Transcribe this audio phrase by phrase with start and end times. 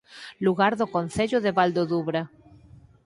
[0.45, 2.23] Lugar do Concello de Val do Dubra